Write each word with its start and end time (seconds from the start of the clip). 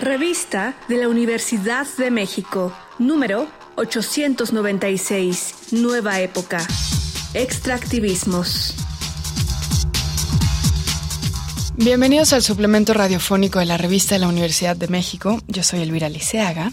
Revista 0.00 0.76
de 0.88 0.98
la 0.98 1.08
Universidad 1.08 1.86
de 1.96 2.10
México, 2.10 2.70
número 2.98 3.48
896, 3.76 5.72
Nueva 5.72 6.20
Época. 6.20 6.58
Extractivismos. 7.32 8.74
Bienvenidos 11.76 12.34
al 12.34 12.42
suplemento 12.42 12.92
radiofónico 12.92 13.58
de 13.58 13.64
la 13.64 13.78
revista 13.78 14.14
de 14.14 14.18
la 14.18 14.28
Universidad 14.28 14.76
de 14.76 14.88
México. 14.88 15.40
Yo 15.48 15.62
soy 15.62 15.80
Elvira 15.80 16.10
Liceaga 16.10 16.72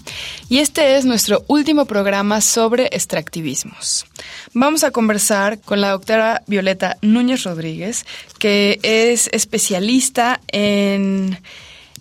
y 0.49 0.57
este 0.57 0.97
es 0.97 1.05
nuestro 1.05 1.45
último 1.47 1.85
programa 1.85 2.41
sobre 2.41 2.87
extractivismos. 2.87 4.05
Vamos 4.53 4.83
a 4.83 4.91
conversar 4.91 5.61
con 5.61 5.79
la 5.79 5.91
doctora 5.91 6.43
Violeta 6.47 6.97
Núñez 7.01 7.43
Rodríguez, 7.43 8.05
que 8.37 8.79
es 8.83 9.29
especialista 9.31 10.41
en 10.47 11.37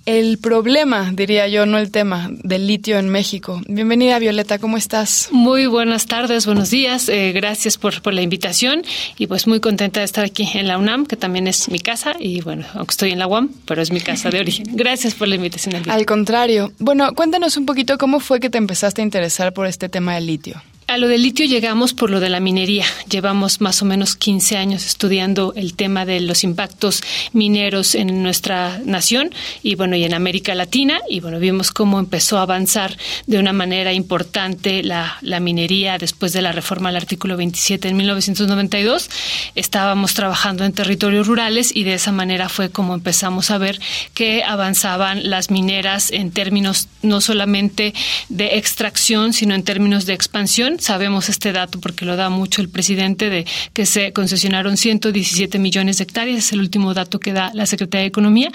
el 0.07 0.39
problema, 0.39 1.11
diría 1.13 1.49
yo, 1.49 1.67
no 1.67 1.79
el 1.79 1.91
tema, 1.91 2.31
del 2.43 2.67
litio 2.67 2.99
en 2.99 3.09
México. 3.09 3.61
Bienvenida, 3.69 4.19
Violeta, 4.19 4.59
¿cómo 4.59 4.77
estás? 4.77 5.29
Muy 5.31 5.67
buenas 5.67 6.07
tardes, 6.07 6.47
buenos 6.47 6.71
días. 6.71 7.09
Eh, 7.09 7.33
gracias 7.33 7.79
por, 7.79 8.03
por 8.03 8.13
la 8.13 8.23
invitación 8.23 8.83
y 9.19 9.27
pues 9.27 9.47
muy 9.47 9.61
contenta 9.61 10.01
de 10.01 10.05
estar 10.05 10.25
aquí 10.25 10.49
en 10.55 10.69
la 10.69 10.79
UNAM, 10.79 11.07
que 11.07 11.17
también 11.17 11.47
es 11.47 11.69
mi 11.69 11.79
casa 11.79 12.15
y 12.19 12.41
bueno, 12.41 12.67
aunque 12.75 12.93
estoy 12.93 13.13
en 13.13 13.19
la 13.19 13.27
UAM, 13.27 13.51
pero 13.67 13.83
es 13.83 13.93
mi 13.93 14.01
casa 14.01 14.31
de 14.31 14.41
origen. 14.41 14.67
Gracias 14.73 15.15
por 15.15 15.29
la 15.29 15.37
invitación. 15.37 15.89
Al 15.89 16.07
contrario. 16.07 16.73
Bueno, 16.79 17.13
cuéntanos 17.15 17.57
un 17.57 17.67
poquito 17.67 17.99
cómo 17.99 18.21
fue 18.21 18.41
que 18.41 18.51
te 18.51 18.59
empezaste 18.59 19.03
a 19.03 19.05
interesar 19.05 19.53
por 19.53 19.67
este 19.67 19.89
tema 19.89 20.15
del 20.15 20.27
litio. 20.27 20.63
A 20.93 20.99
lo 20.99 21.09
del 21.09 21.23
litio 21.23 21.47
llegamos 21.47 21.95
por 21.95 22.11
lo 22.11 22.21
de 22.21 22.29
la 22.29 22.39
minería. 22.39 22.85
Llevamos 23.09 23.63
más 23.63 23.81
o 23.81 23.87
menos 23.87 24.15
15 24.15 24.59
años 24.59 24.85
estudiando 24.85 25.55
el 25.57 25.73
tema 25.73 26.05
de 26.05 26.21
los 26.21 26.45
impactos 26.45 27.03
mineros 27.33 27.95
en 27.95 28.23
nuestra 28.23 28.79
nación 28.85 29.31
y 29.63 29.75
bueno, 29.75 29.97
y 29.97 30.05
en 30.05 30.13
América 30.13 30.55
Latina. 30.55 31.01
Y 31.09 31.21
bueno, 31.21 31.39
vimos 31.39 31.71
cómo 31.71 31.99
empezó 31.99 32.37
a 32.37 32.43
avanzar 32.43 32.95
de 33.27 33.39
una 33.39 33.55
manera 33.55 33.95
importante 33.95 34.83
la, 34.83 35.17
la 35.23 35.41
minería 35.41 35.97
después 35.97 36.35
de 36.35 36.43
la 36.43 36.53
reforma 36.53 36.91
al 36.91 36.97
artículo 36.97 37.39
27 37.39 37.89
en 37.89 37.97
1992. 37.97 39.09
Estábamos 39.55 40.13
trabajando 40.13 40.67
en 40.67 40.75
territorios 40.75 41.27
rurales 41.27 41.75
y 41.75 41.85
de 41.85 41.95
esa 41.95 42.13
manera 42.13 42.51
fue 42.51 42.69
como 42.69 42.93
empezamos 42.93 43.51
a 43.51 43.57
ver 43.57 43.81
que 44.13 44.45
avanzaban 44.45 45.31
las 45.31 45.51
mineras 45.51 46.11
en 46.11 46.33
términos 46.33 46.89
no 47.01 47.23
solamente 47.23 47.95
de 48.29 48.59
extracción, 48.59 49.33
sino 49.33 49.55
en 49.55 49.63
términos 49.63 50.05
de 50.05 50.13
expansión 50.13 50.82
Sabemos 50.83 51.29
este 51.29 51.53
dato 51.53 51.79
porque 51.79 52.05
lo 52.05 52.17
da 52.17 52.29
mucho 52.29 52.61
el 52.61 52.69
presidente 52.69 53.31
de 53.31 53.47
que 53.73 53.87
se 53.87 54.13
concesionaron 54.13 54.77
117 54.77 55.61
millones 55.61 55.99
de 55.99 56.05
hectáreas, 56.05 56.39
es 56.39 56.53
el 56.53 56.59
último 56.59 56.93
dato 56.93 57.21
que 57.21 57.33
da 57.33 57.53
la 57.55 57.67
Secretaría 57.67 58.03
de 58.03 58.09
Economía. 58.09 58.51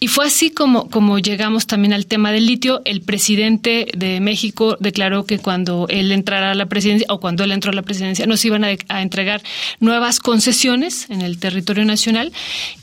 Y 0.00 0.08
fue 0.08 0.26
así 0.26 0.50
como, 0.50 0.90
como 0.90 1.20
llegamos 1.20 1.68
también 1.68 1.92
al 1.92 2.06
tema 2.06 2.32
del 2.32 2.46
litio. 2.46 2.82
El 2.84 3.02
presidente 3.02 3.86
de 3.96 4.18
México 4.18 4.76
declaró 4.80 5.24
que 5.24 5.38
cuando 5.38 5.86
él 5.88 6.10
entrara 6.10 6.50
a 6.50 6.54
la 6.56 6.66
presidencia 6.66 7.06
o 7.10 7.20
cuando 7.20 7.44
él 7.44 7.52
entró 7.52 7.70
a 7.70 7.74
la 7.74 7.82
presidencia 7.82 8.26
nos 8.26 8.44
iban 8.44 8.64
a, 8.64 8.70
a 8.88 9.02
entregar 9.02 9.40
nuevas 9.78 10.18
concesiones 10.18 11.08
en 11.10 11.22
el 11.22 11.38
territorio 11.38 11.84
nacional. 11.84 12.32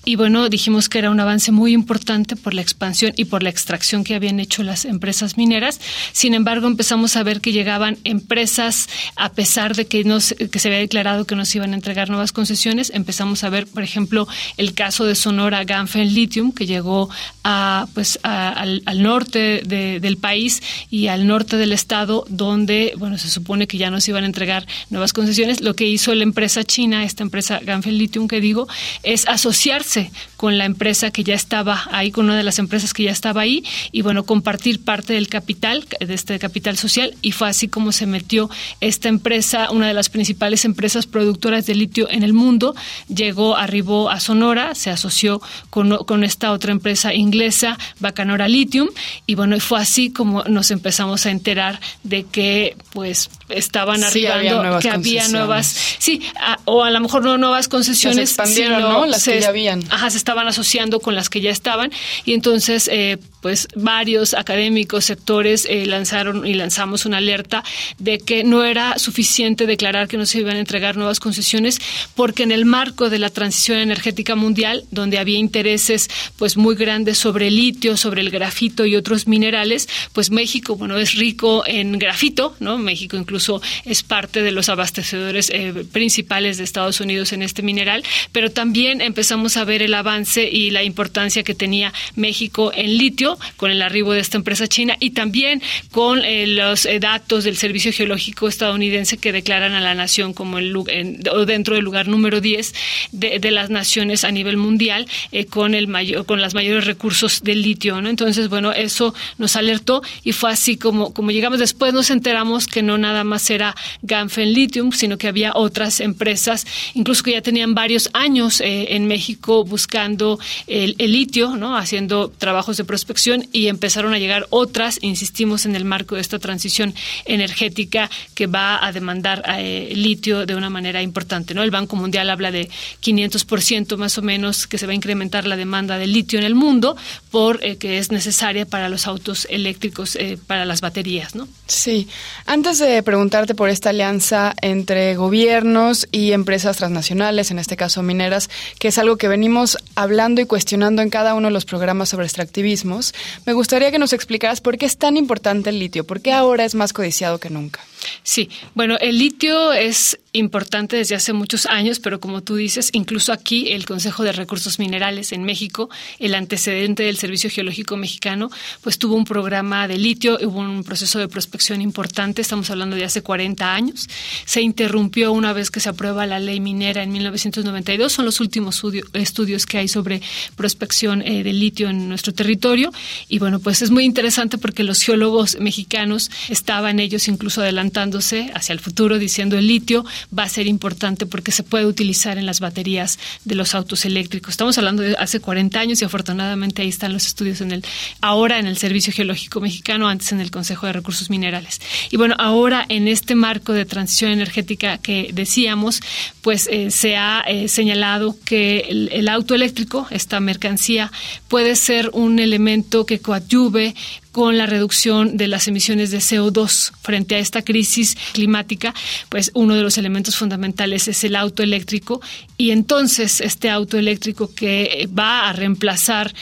Y 0.05 0.15
bueno, 0.15 0.47
dijimos 0.47 0.87
que 0.87 0.99
era 0.99 1.09
un 1.09 1.19
avance 1.19 1.51
muy 1.51 1.73
importante 1.73 2.37
por 2.37 2.53
la 2.53 2.61
expansión 2.61 3.11
y 3.17 3.25
por 3.25 3.43
la 3.43 3.49
extracción 3.49 4.05
que 4.05 4.15
habían 4.15 4.39
hecho 4.39 4.63
las 4.63 4.85
empresas 4.85 5.35
mineras. 5.35 5.81
Sin 6.13 6.33
embargo, 6.33 6.67
empezamos 6.67 7.17
a 7.17 7.23
ver 7.23 7.41
que 7.41 7.51
llegaban 7.51 7.97
empresas 8.05 8.84
a 9.15 9.31
pesar 9.31 9.75
de 9.75 9.85
que, 9.85 10.03
no, 10.03 10.17
que 10.19 10.59
se 10.59 10.67
había 10.67 10.79
declarado 10.79 11.25
que 11.25 11.35
nos 11.35 11.53
iban 11.55 11.71
a 11.71 11.75
entregar 11.75 12.09
nuevas 12.09 12.31
concesiones, 12.31 12.91
empezamos 12.93 13.43
a 13.43 13.49
ver, 13.49 13.67
por 13.67 13.83
ejemplo, 13.83 14.27
el 14.57 14.73
caso 14.73 15.05
de 15.05 15.15
Sonora 15.15 15.63
Ganfen 15.63 16.13
Lithium, 16.13 16.51
que 16.51 16.65
llegó 16.65 17.09
a, 17.43 17.87
pues, 17.93 18.19
al, 18.23 18.81
norte 19.01 19.61
del 19.63 20.17
país 20.17 20.61
y 20.89 21.07
al 21.07 21.27
norte 21.27 21.57
del 21.57 21.73
estado, 21.73 22.25
donde, 22.29 22.93
bueno, 22.97 23.17
se 23.17 23.29
supone 23.29 23.67
que 23.67 23.77
ya 23.77 23.91
nos 23.91 24.07
iban 24.07 24.23
a 24.23 24.27
entregar 24.27 24.65
nuevas 24.89 25.13
concesiones. 25.13 25.61
Lo 25.61 25.75
que 25.75 25.85
hizo 25.85 26.13
la 26.15 26.23
empresa 26.23 26.63
china, 26.63 27.03
esta 27.03 27.23
empresa 27.23 27.59
Ganfen 27.63 27.97
Lithium 27.97 28.27
que 28.27 28.41
digo, 28.41 28.67
es 29.03 29.27
asociarse 29.27 30.11
con 30.37 30.57
la 30.57 30.65
empresa 30.65 31.11
que 31.11 31.23
ya 31.23 31.35
estaba 31.35 31.83
ahí, 31.91 32.11
con 32.11 32.25
una 32.25 32.37
de 32.37 32.43
las 32.43 32.59
empresas 32.59 32.93
que 32.93 33.03
ya 33.03 33.11
estaba 33.11 33.41
ahí, 33.41 33.63
y 33.91 34.01
bueno, 34.01 34.25
compartir 34.25 34.83
parte 34.83 35.13
del 35.13 35.27
capital, 35.27 35.85
de 35.99 36.13
este 36.13 36.39
capital 36.39 36.77
social, 36.77 37.15
y 37.21 37.31
fue 37.31 37.49
así 37.49 37.67
como 37.67 37.91
se 37.91 38.05
metió 38.05 38.49
esta 38.81 39.09
empresa, 39.09 39.71
una 39.71 39.87
de 39.87 39.93
las 39.93 40.09
principales 40.09 40.65
empresas 40.65 41.05
productoras 41.05 41.65
de 41.65 41.75
litio 41.75 42.09
en 42.09 42.23
el 42.23 42.33
mundo, 42.33 42.75
llegó, 43.07 43.55
arribó 43.55 44.09
a 44.09 44.19
Sonora, 44.19 44.75
se 44.75 44.89
asoció 44.89 45.41
con, 45.69 45.97
con 46.05 46.23
esta 46.23 46.51
otra 46.51 46.71
empresa 46.71 47.13
inglesa, 47.13 47.77
Bacanora 47.99 48.47
Lithium, 48.47 48.89
y 49.25 49.35
bueno, 49.35 49.59
fue 49.59 49.79
así 49.79 50.11
como 50.11 50.43
nos 50.43 50.71
empezamos 50.71 51.25
a 51.25 51.31
enterar 51.31 51.79
de 52.03 52.23
que 52.23 52.77
pues 52.93 53.29
estaban 53.49 54.03
arribando, 54.03 54.79
que 54.79 54.89
había 54.89 55.27
nuevas, 55.27 55.67
sí, 55.99 56.21
o 56.65 56.83
a 56.83 56.91
lo 56.91 56.99
mejor 56.99 57.23
no 57.23 57.37
nuevas 57.37 57.67
concesiones, 57.67 58.17
se 58.17 58.23
expandieron, 58.23 58.81
¿no? 58.81 59.05
Las 59.05 59.23
que 59.23 59.41
ya 59.41 59.49
habían. 59.49 59.83
Ajá, 59.89 60.09
se 60.09 60.17
estaban 60.17 60.47
asociando 60.47 60.99
con 60.99 61.15
las 61.15 61.29
que 61.29 61.41
ya 61.41 61.51
estaban, 61.51 61.91
y 62.25 62.33
entonces 62.33 62.89
eh, 62.91 63.17
pues 63.45 63.67
varios 63.75 64.33
académicos, 64.33 65.05
sectores 65.05 65.67
eh, 65.69 65.85
lanzaron 65.85 66.47
y 66.47 66.55
lanzamos 66.55 67.05
una 67.05 67.17
alerta 67.17 67.63
de 67.99 68.17
que 68.17 68.43
no 68.43 68.63
era 68.63 68.97
suficiente 68.97 69.67
declarar 69.67 70.07
que 70.07 70.17
no 70.17 70.25
se 70.25 70.39
iban 70.39 70.55
a 70.55 70.59
entregar 70.59 70.97
nuevas 70.97 71.19
concesiones 71.19 71.79
porque 72.15 72.41
en 72.41 72.51
el 72.51 72.65
marco 72.65 73.11
de 73.11 73.19
la 73.19 73.29
transición 73.29 73.77
energética 73.77 74.33
mundial, 74.35 74.85
donde 74.89 75.19
había 75.19 75.37
intereses 75.37 76.09
pues 76.39 76.57
muy 76.57 76.73
grandes 76.73 77.19
sobre 77.19 77.49
el 77.49 77.57
litio, 77.57 77.97
sobre 77.97 78.21
el 78.21 78.31
grafito 78.31 78.87
y 78.87 78.95
otros 78.95 79.27
minerales, 79.27 79.89
pues 80.11 80.31
México, 80.31 80.75
bueno, 80.75 80.97
es 80.97 81.13
rico 81.13 81.61
en 81.67 81.99
grafito, 81.99 82.55
¿no? 82.59 82.79
México 82.79 83.15
incluso 83.15 83.61
es 83.83 84.01
parte 84.01 84.41
de 84.41 84.51
los 84.53 84.69
abastecedores 84.69 85.51
eh, 85.51 85.85
principales 85.91 86.57
de 86.57 86.63
Estados 86.63 86.99
Unidos 86.99 87.31
en 87.31 87.43
este 87.43 87.61
mineral, 87.61 88.03
pero 88.31 88.49
también 88.49 89.01
empezamos 89.01 89.55
a 89.55 89.65
ver 89.65 89.83
el 89.83 89.93
avance 89.93 90.49
y 90.51 90.71
la 90.71 90.81
importancia 90.81 91.43
que 91.43 91.53
tenía 91.53 91.93
México 92.15 92.71
en 92.73 92.97
litio 92.97 93.34
con 93.57 93.71
el 93.71 93.81
arribo 93.81 94.13
de 94.13 94.19
esta 94.19 94.37
empresa 94.37 94.67
china 94.67 94.95
y 94.99 95.11
también 95.11 95.61
con 95.91 96.23
eh, 96.23 96.47
los 96.47 96.85
eh, 96.85 96.99
datos 96.99 97.43
del 97.43 97.57
Servicio 97.57 97.91
Geológico 97.91 98.47
estadounidense 98.47 99.17
que 99.17 99.31
declaran 99.31 99.73
a 99.73 99.81
la 99.81 99.95
nación 99.95 100.33
como 100.33 100.57
el 100.57 100.75
o 100.75 101.45
dentro 101.45 101.75
del 101.75 101.83
lugar 101.83 102.07
número 102.07 102.41
10 102.41 102.73
de, 103.11 103.51
las 103.51 103.69
naciones 103.69 104.23
a 104.23 104.31
nivel 104.31 104.57
mundial 104.57 105.07
eh, 105.31 105.45
con 105.45 105.73
el 105.75 105.87
mayor 105.87 106.25
con 106.25 106.41
las 106.41 106.53
mayores 106.53 106.85
recursos 106.85 107.41
del 107.43 107.61
litio, 107.61 108.01
¿no? 108.01 108.09
Entonces, 108.09 108.49
bueno, 108.49 108.73
eso 108.73 109.13
nos 109.37 109.55
alertó 109.55 110.01
y 110.23 110.31
fue 110.31 110.51
así 110.51 110.77
como 110.77 111.13
como 111.13 111.31
llegamos 111.31 111.59
después 111.59 111.93
nos 111.93 112.09
enteramos 112.09 112.67
que 112.67 112.83
no 112.83 112.97
nada 112.97 113.23
más 113.23 113.49
era 113.49 113.75
Ganfen 114.01 114.53
Lithium, 114.53 114.91
sino 114.91 115.17
que 115.17 115.27
había 115.27 115.53
otras 115.55 115.99
empresas, 115.99 116.65
incluso 116.93 117.23
que 117.23 117.31
ya 117.31 117.41
tenían 117.41 117.73
varios 117.73 118.09
años 118.13 118.61
en 118.61 119.07
México 119.07 119.63
buscando 119.63 120.39
el, 120.67 120.95
el 120.97 121.11
litio, 121.11 121.55
¿no? 121.55 121.77
Haciendo 121.77 122.29
trabajos 122.29 122.77
de 122.77 122.83
prospección 122.83 123.24
y 123.51 123.67
empezaron 123.67 124.13
a 124.13 124.19
llegar 124.19 124.45
otras, 124.49 124.99
insistimos 125.01 125.65
en 125.65 125.75
el 125.75 125.85
marco 125.85 126.15
de 126.15 126.21
esta 126.21 126.39
transición 126.39 126.93
energética 127.25 128.09
que 128.33 128.47
va 128.47 128.85
a 128.85 128.91
demandar 128.91 129.43
eh, 129.57 129.91
litio 129.95 130.45
de 130.45 130.55
una 130.55 130.69
manera 130.69 131.01
importante. 131.01 131.53
¿no? 131.53 131.63
El 131.63 131.71
Banco 131.71 131.95
Mundial 131.95 132.29
habla 132.29 132.51
de 132.51 132.69
500% 133.01 133.97
más 133.97 134.17
o 134.17 134.21
menos 134.21 134.67
que 134.67 134.77
se 134.77 134.85
va 134.85 134.91
a 134.91 134.95
incrementar 134.95 135.47
la 135.47 135.55
demanda 135.55 135.97
de 135.97 136.07
litio 136.07 136.39
en 136.39 136.45
el 136.45 136.55
mundo 136.55 136.95
por 137.31 137.63
eh, 137.63 137.77
que 137.77 137.97
es 137.97 138.11
necesaria 138.11 138.65
para 138.65 138.89
los 138.89 139.07
autos 139.07 139.47
eléctricos, 139.49 140.15
eh, 140.15 140.37
para 140.45 140.65
las 140.65 140.81
baterías. 140.81 141.35
¿no? 141.35 141.47
Sí. 141.67 142.07
Antes 142.45 142.79
de 142.79 143.01
preguntarte 143.03 143.55
por 143.55 143.69
esta 143.69 143.89
alianza 143.89 144.53
entre 144.61 145.15
gobiernos 145.15 146.07
y 146.11 146.31
empresas 146.31 146.77
transnacionales, 146.77 147.51
en 147.51 147.59
este 147.59 147.75
caso 147.75 148.03
mineras, 148.03 148.49
que 148.79 148.89
es 148.89 148.97
algo 148.97 149.17
que 149.17 149.27
venimos 149.27 149.77
hablando 149.95 150.41
y 150.41 150.45
cuestionando 150.45 151.01
en 151.01 151.09
cada 151.09 151.33
uno 151.33 151.47
de 151.47 151.53
los 151.53 151.65
programas 151.65 152.09
sobre 152.09 152.25
extractivismos, 152.25 153.04
me 153.45 153.53
gustaría 153.53 153.91
que 153.91 153.99
nos 153.99 154.13
explicaras 154.13 154.61
por 154.61 154.77
qué 154.77 154.85
es 154.85 154.97
tan 154.97 155.17
importante 155.17 155.69
el 155.69 155.79
litio, 155.79 156.05
por 156.05 156.21
qué 156.21 156.33
ahora 156.33 156.65
es 156.65 156.75
más 156.75 156.93
codiciado 156.93 157.39
que 157.39 157.49
nunca. 157.49 157.81
Sí, 158.23 158.49
bueno, 158.73 158.97
el 158.99 159.17
litio 159.17 159.73
es 159.73 160.17
importante 160.33 160.97
desde 160.97 161.15
hace 161.15 161.33
muchos 161.33 161.65
años, 161.65 161.99
pero 161.99 162.19
como 162.19 162.41
tú 162.41 162.55
dices, 162.55 162.89
incluso 162.93 163.31
aquí 163.31 163.71
el 163.71 163.85
Consejo 163.85 164.23
de 164.23 164.31
Recursos 164.31 164.79
Minerales 164.79 165.31
en 165.31 165.43
México, 165.43 165.89
el 166.19 166.35
antecedente 166.35 167.03
del 167.03 167.17
Servicio 167.17 167.49
Geológico 167.49 167.95
Mexicano, 167.97 168.51
pues 168.81 168.99
tuvo 168.99 169.15
un 169.15 169.23
programa 169.23 169.87
de 169.87 169.97
litio, 169.97 170.37
hubo 170.41 170.59
un 170.59 170.83
proceso 170.83 171.19
de 171.19 171.27
prospección 171.27 171.81
importante, 171.81 172.41
estamos 172.41 172.69
hablando 172.69 172.95
de 172.95 173.05
hace 173.05 173.21
40 173.21 173.73
años, 173.73 174.09
se 174.45 174.61
interrumpió 174.61 175.31
una 175.31 175.53
vez 175.53 175.71
que 175.71 175.79
se 175.79 175.89
aprueba 175.89 176.25
la 176.25 176.39
ley 176.39 176.59
minera 176.59 177.03
en 177.03 177.11
1992, 177.11 178.11
son 178.11 178.25
los 178.25 178.39
últimos 178.39 178.81
estudios 179.13 179.65
que 179.65 179.77
hay 179.77 179.87
sobre 179.87 180.21
prospección 180.55 181.21
eh, 181.21 181.43
de 181.43 181.53
litio 181.53 181.89
en 181.89 182.09
nuestro 182.09 182.33
territorio. 182.33 182.91
Y 183.29 183.39
bueno, 183.39 183.59
pues 183.59 183.81
es 183.81 183.91
muy 183.91 184.03
interesante 184.03 184.57
porque 184.57 184.83
los 184.83 185.01
geólogos 185.01 185.57
mexicanos 185.59 186.29
estaban 186.49 186.99
ellos 186.99 187.27
incluso 187.27 187.61
adelantándose 187.95 188.51
hacia 188.53 188.73
el 188.73 188.79
futuro 188.79 189.17
diciendo 189.17 189.57
el 189.57 189.67
litio 189.67 190.05
va 190.37 190.43
a 190.43 190.49
ser 190.49 190.67
importante 190.67 191.25
porque 191.25 191.51
se 191.51 191.63
puede 191.63 191.85
utilizar 191.85 192.37
en 192.37 192.45
las 192.45 192.59
baterías 192.59 193.17
de 193.45 193.55
los 193.55 193.73
autos 193.73 194.05
eléctricos. 194.05 194.51
Estamos 194.51 194.77
hablando 194.77 195.01
de 195.01 195.15
hace 195.17 195.39
40 195.39 195.79
años 195.79 196.01
y 196.01 196.05
afortunadamente 196.05 196.81
ahí 196.81 196.89
están 196.89 197.13
los 197.13 197.25
estudios 197.25 197.61
en 197.61 197.71
el 197.71 197.85
ahora 198.21 198.59
en 198.59 198.67
el 198.67 198.77
Servicio 198.77 199.13
Geológico 199.13 199.61
Mexicano, 199.61 200.07
antes 200.07 200.31
en 200.31 200.41
el 200.41 200.51
Consejo 200.51 200.87
de 200.87 200.93
Recursos 200.93 201.29
Minerales. 201.29 201.79
Y 202.11 202.17
bueno, 202.17 202.35
ahora 202.37 202.85
en 202.89 203.07
este 203.07 203.35
marco 203.35 203.73
de 203.73 203.85
transición 203.85 204.31
energética 204.31 204.97
que 204.97 205.29
decíamos, 205.33 206.01
pues 206.41 206.67
eh, 206.71 206.91
se 206.91 207.15
ha 207.15 207.43
eh, 207.47 207.67
señalado 207.67 208.35
que 208.43 209.09
el 209.11 209.29
auto 209.29 209.55
eléctrico, 209.55 210.07
esta 210.09 210.39
mercancía, 210.39 211.11
puede 211.47 211.75
ser 211.75 212.09
un 212.13 212.39
elemento 212.39 213.05
que 213.05 213.19
coadyuve 213.19 213.95
con 214.35 214.57
la 214.57 214.65
reducción 214.65 215.37
de 215.37 215.47
las 215.47 215.65
emisiones 215.69 216.11
de 216.11 216.17
CO2 216.17 216.91
frente 217.01 217.35
a 217.35 217.39
esta 217.39 217.61
crisis 217.61 218.17
climática, 218.33 218.93
pues 219.29 219.49
uno 219.53 219.75
de 219.75 219.81
los 219.81 219.97
elementos 219.97 220.35
fundamentales 220.35 221.07
es 221.07 221.23
el 221.23 221.37
auto 221.37 221.63
eléctrico. 221.63 222.19
Y 222.57 222.71
entonces 222.71 223.39
este 223.39 223.69
auto 223.69 223.97
eléctrico 223.97 224.53
que 224.53 225.07
va 225.17 225.47
a 225.47 225.53
reemplazar 225.53 226.33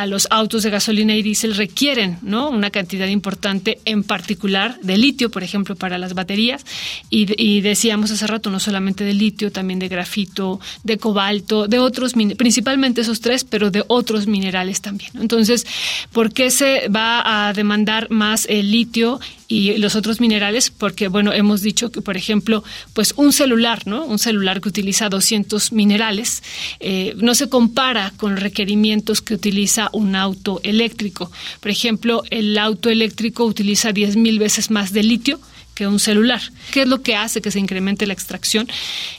a 0.00 0.06
los 0.06 0.26
autos 0.30 0.62
de 0.62 0.70
gasolina 0.70 1.14
y 1.14 1.22
diésel 1.22 1.54
requieren 1.54 2.16
¿no? 2.22 2.48
una 2.48 2.70
cantidad 2.70 3.06
importante, 3.06 3.80
en 3.84 4.02
particular 4.02 4.80
de 4.80 4.96
litio, 4.96 5.30
por 5.30 5.42
ejemplo, 5.42 5.76
para 5.76 5.98
las 5.98 6.14
baterías. 6.14 6.64
Y, 7.10 7.60
decíamos 7.60 8.10
hace 8.10 8.26
rato, 8.26 8.50
no 8.50 8.60
solamente 8.60 9.04
de 9.04 9.12
litio, 9.12 9.52
también 9.52 9.78
de 9.78 9.88
grafito, 9.88 10.58
de 10.84 10.96
cobalto, 10.96 11.68
de 11.68 11.78
otros, 11.78 12.14
principalmente 12.38 13.02
esos 13.02 13.20
tres, 13.20 13.44
pero 13.44 13.70
de 13.70 13.84
otros 13.88 14.26
minerales 14.26 14.80
también. 14.80 15.10
Entonces, 15.20 15.66
¿por 16.12 16.32
qué 16.32 16.50
se 16.50 16.88
va 16.88 17.48
a 17.48 17.52
demandar 17.52 18.10
más 18.10 18.46
el 18.48 18.70
litio 18.70 19.20
y 19.50 19.76
los 19.78 19.96
otros 19.96 20.20
minerales, 20.20 20.70
porque 20.70 21.08
bueno, 21.08 21.32
hemos 21.32 21.60
dicho 21.60 21.90
que 21.90 22.00
por 22.00 22.16
ejemplo, 22.16 22.62
pues 22.94 23.12
un 23.16 23.32
celular, 23.32 23.84
¿no? 23.84 24.04
Un 24.04 24.20
celular 24.20 24.60
que 24.60 24.68
utiliza 24.68 25.08
200 25.08 25.72
minerales 25.72 26.44
eh, 26.78 27.14
no 27.16 27.34
se 27.34 27.48
compara 27.48 28.12
con 28.16 28.34
los 28.34 28.42
requerimientos 28.44 29.20
que 29.20 29.34
utiliza 29.34 29.90
un 29.92 30.14
auto 30.14 30.60
eléctrico. 30.62 31.32
Por 31.58 31.72
ejemplo, 31.72 32.22
el 32.30 32.56
auto 32.58 32.90
eléctrico 32.90 33.44
utiliza 33.44 33.90
10.000 33.90 34.38
veces 34.38 34.70
más 34.70 34.92
de 34.92 35.02
litio 35.02 35.40
un 35.86 35.98
celular. 35.98 36.40
¿Qué 36.72 36.82
es 36.82 36.88
lo 36.88 37.02
que 37.02 37.16
hace 37.16 37.40
que 37.40 37.50
se 37.50 37.58
incremente 37.58 38.06
la 38.06 38.12
extracción 38.12 38.68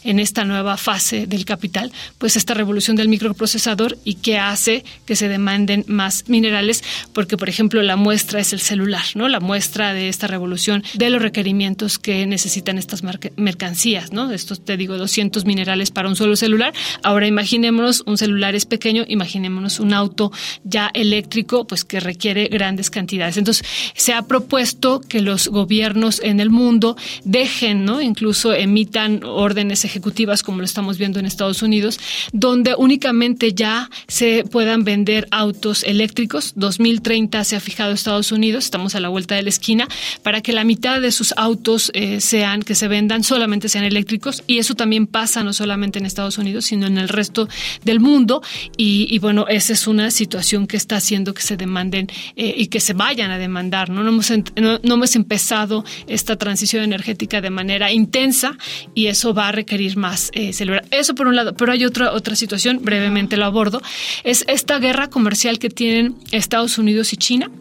en 0.03 0.19
esta 0.19 0.45
nueva 0.45 0.77
fase 0.77 1.27
del 1.27 1.45
capital? 1.45 1.91
Pues 2.17 2.35
esta 2.35 2.53
revolución 2.53 2.95
del 2.95 3.09
microprocesador 3.09 3.97
y 4.03 4.15
que 4.15 4.37
hace 4.37 4.83
que 5.05 5.15
se 5.15 5.27
demanden 5.27 5.83
más 5.87 6.25
minerales, 6.27 6.83
porque 7.13 7.37
por 7.37 7.49
ejemplo 7.49 7.81
la 7.81 7.95
muestra 7.95 8.39
es 8.39 8.53
el 8.53 8.59
celular, 8.59 9.03
¿no? 9.15 9.27
La 9.27 9.39
muestra 9.39 9.93
de 9.93 10.09
esta 10.09 10.27
revolución 10.27 10.83
de 10.93 11.09
los 11.09 11.21
requerimientos 11.21 11.99
que 11.99 12.25
necesitan 12.25 12.77
estas 12.77 13.03
mercancías, 13.35 14.11
¿no? 14.11 14.31
Estos 14.31 14.63
te 14.63 14.77
digo 14.77 14.97
200 14.97 15.45
minerales 15.45 15.91
para 15.91 16.07
un 16.07 16.15
solo 16.15 16.35
celular. 16.35 16.73
Ahora 17.03 17.27
imaginémonos 17.27 18.03
un 18.05 18.17
celular 18.17 18.55
es 18.55 18.65
pequeño, 18.65 19.05
imaginémonos 19.07 19.79
un 19.79 19.93
auto 19.93 20.31
ya 20.63 20.91
eléctrico, 20.93 21.65
pues 21.65 21.83
que 21.83 21.99
requiere 21.99 22.47
grandes 22.47 22.89
cantidades. 22.89 23.37
Entonces, 23.37 23.65
se 23.95 24.13
ha 24.13 24.21
propuesto 24.23 25.01
que 25.01 25.21
los 25.21 25.47
gobiernos 25.47 26.21
en 26.23 26.39
el 26.39 26.49
mundo 26.51 26.95
dejen, 27.23 27.85
¿no? 27.85 28.01
Incluso 28.01 28.53
emitan 28.53 29.23
órdenes 29.23 29.85
ejecutivas 29.85 30.43
como 30.43 30.59
lo 30.59 30.65
estamos 30.65 30.97
viendo 30.97 31.19
en 31.19 31.25
Estados 31.25 31.61
Unidos, 31.61 31.99
donde 32.31 32.75
únicamente 32.77 33.53
ya 33.53 33.89
se 34.07 34.43
puedan 34.43 34.83
vender 34.83 35.27
autos 35.31 35.83
eléctricos. 35.83 36.53
2030 36.55 37.43
se 37.43 37.55
ha 37.55 37.59
fijado 37.59 37.93
Estados 37.93 38.31
Unidos, 38.31 38.65
estamos 38.65 38.95
a 38.95 38.99
la 38.99 39.09
vuelta 39.09 39.35
de 39.35 39.43
la 39.43 39.49
esquina, 39.49 39.87
para 40.23 40.41
que 40.41 40.53
la 40.53 40.63
mitad 40.63 41.01
de 41.01 41.11
sus 41.11 41.33
autos 41.37 41.91
eh, 41.93 42.21
sean, 42.21 42.61
que 42.61 42.75
se 42.75 42.87
vendan, 42.87 43.23
solamente 43.23 43.69
sean 43.69 43.83
eléctricos. 43.83 44.43
Y 44.47 44.57
eso 44.57 44.75
también 44.75 45.07
pasa 45.07 45.43
no 45.43 45.53
solamente 45.53 45.99
en 45.99 46.05
Estados 46.05 46.37
Unidos, 46.37 46.65
sino 46.65 46.87
en 46.87 46.97
el 46.97 47.09
resto 47.09 47.47
del 47.83 47.99
mundo. 47.99 48.41
Y, 48.77 49.17
bueno, 49.19 49.45
esa 49.47 49.73
es 49.73 49.87
una 49.87 50.11
situación 50.11 50.67
que 50.67 50.77
está 50.77 50.97
haciendo 50.97 51.33
que 51.33 51.41
se 51.41 51.57
demanden 51.57 52.07
eh, 52.35 52.53
y 52.57 52.67
que 52.67 52.79
se 52.79 52.93
vayan 52.93 53.31
a 53.31 53.37
demandar. 53.37 53.89
No, 53.89 54.03
no, 54.03 54.09
hemos, 54.09 54.29
no, 54.55 54.79
no 54.83 54.93
hemos 54.93 55.15
empezado 55.15 55.85
esta 56.07 56.35
transición 56.41 56.83
energética 56.83 57.39
de 57.39 57.51
manera 57.51 57.91
intensa 57.91 58.57
y 58.95 59.07
eso 59.07 59.35
va 59.35 59.49
a 59.49 59.51
requerir 59.51 59.95
más 59.95 60.31
eh, 60.33 60.53
celular. 60.53 60.83
Eso 60.89 61.13
por 61.13 61.27
un 61.27 61.35
lado, 61.35 61.53
pero 61.53 61.71
hay 61.71 61.85
otra, 61.85 62.13
otra 62.13 62.35
situación, 62.35 62.79
brevemente 62.81 63.37
lo 63.37 63.45
abordo, 63.45 63.79
es 64.23 64.43
esta 64.47 64.79
guerra 64.79 65.07
comercial 65.07 65.59
que 65.59 65.69
tienen 65.69 66.15
Estados 66.31 66.79
Unidos 66.79 67.13
y 67.13 67.17
China. 67.17 67.51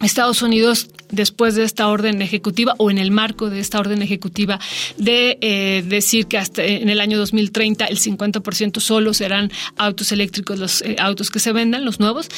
Estados 0.00 0.40
Unidos 0.40 0.88
después 1.10 1.54
de 1.54 1.64
esta 1.64 1.88
orden 1.88 2.22
ejecutiva 2.22 2.74
o 2.78 2.90
en 2.90 2.98
el 2.98 3.10
marco 3.10 3.50
de 3.50 3.60
esta 3.60 3.78
orden 3.78 4.02
ejecutiva 4.02 4.58
de 4.96 5.38
eh, 5.40 5.84
decir 5.86 6.26
que 6.26 6.38
hasta 6.38 6.64
en 6.64 6.88
el 6.88 7.00
año 7.00 7.18
2030 7.18 7.86
el 7.86 7.98
50% 7.98 8.80
solo 8.80 9.14
serán 9.14 9.50
autos 9.76 10.12
eléctricos 10.12 10.58
los 10.58 10.82
eh, 10.82 10.96
autos 10.98 11.30
que 11.30 11.38
se 11.38 11.52
vendan, 11.52 11.84
los 11.84 12.00
nuevos. 12.00 12.28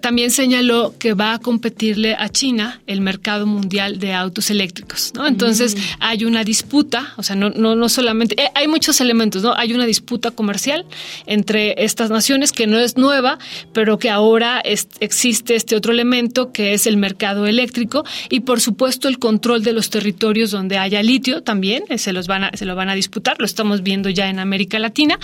También 0.00 0.30
señaló 0.30 0.94
que 0.98 1.14
va 1.14 1.34
a 1.34 1.38
competirle 1.38 2.14
a 2.14 2.28
China 2.28 2.80
el 2.86 3.00
mercado 3.00 3.46
mundial 3.46 3.98
de 3.98 4.12
autos 4.12 4.50
eléctricos, 4.50 5.12
¿no? 5.14 5.26
Entonces 5.26 5.76
mm. 5.76 5.78
hay 6.00 6.24
una 6.24 6.44
disputa, 6.44 7.14
o 7.16 7.22
sea, 7.22 7.36
no, 7.36 7.50
no, 7.50 7.74
no 7.74 7.88
solamente, 7.88 8.40
eh, 8.40 8.48
hay 8.54 8.68
muchos 8.68 9.00
elementos, 9.00 9.42
¿no? 9.42 9.54
Hay 9.54 9.72
una 9.72 9.86
disputa 9.86 10.30
comercial 10.30 10.84
entre 11.26 11.84
estas 11.84 12.10
naciones 12.10 12.52
que 12.52 12.66
no 12.66 12.78
es 12.78 12.96
nueva, 12.96 13.38
pero 13.72 13.98
que 13.98 14.10
ahora 14.10 14.62
existe 15.00 15.54
este 15.54 15.76
otro 15.76 15.92
elemento 15.92 16.52
que 16.52 16.74
es 16.74 16.86
el 16.86 16.96
mercado 16.96 17.46
eléctrico 17.46 18.04
y 18.28 18.40
por 18.40 18.60
supuesto 18.60 19.08
el 19.08 19.18
control 19.18 19.62
de 19.62 19.72
los 19.72 19.90
territorios 19.90 20.50
donde 20.50 20.78
haya 20.78 21.02
litio 21.02 21.42
también 21.42 21.84
eh, 21.88 21.98
se 21.98 22.12
los 22.12 22.26
van 22.26 22.44
a, 22.44 22.50
se 22.54 22.64
lo 22.64 22.74
van 22.74 22.88
a 22.88 22.94
disputar, 22.94 23.36
lo 23.38 23.44
estamos 23.44 23.82
viendo 23.82 24.08
ya 24.10 24.28
en 24.28 24.38
América 24.38 24.78
Latina 24.78 25.18